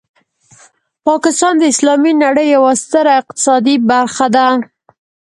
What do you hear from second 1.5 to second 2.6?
د اسلامي نړۍ